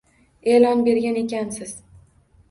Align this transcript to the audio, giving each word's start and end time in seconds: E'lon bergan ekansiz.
E'lon 0.53 0.79
bergan 0.87 1.19
ekansiz. 1.21 1.75